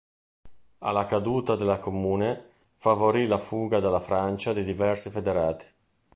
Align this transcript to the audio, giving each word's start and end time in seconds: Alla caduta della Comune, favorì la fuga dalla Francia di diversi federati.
Alla 0.79 1.05
caduta 1.05 1.55
della 1.55 1.77
Comune, 1.77 2.51
favorì 2.77 3.27
la 3.27 3.37
fuga 3.37 3.79
dalla 3.79 3.99
Francia 3.99 4.51
di 4.51 4.63
diversi 4.63 5.11
federati. 5.11 5.65